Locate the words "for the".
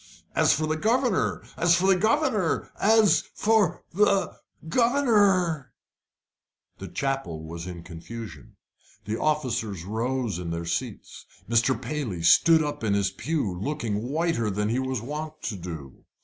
0.51-0.77, 1.75-1.95, 3.35-4.35